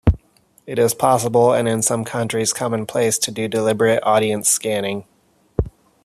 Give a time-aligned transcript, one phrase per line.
[0.65, 5.05] It is possible, and in some countries commonplace, to do deliberate audience scanning.